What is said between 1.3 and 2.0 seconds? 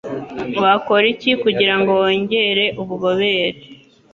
KUGIRA NGO